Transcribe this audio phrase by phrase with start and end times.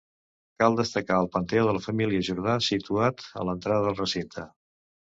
[0.63, 4.53] Cal destacar el panteó de la família Jordà, situat a l'entrada al recinte.